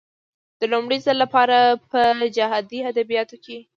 [0.59, 1.57] د لومړي ځل لپاره
[1.91, 1.99] په
[2.37, 3.57] جهادي ادبياتو کې.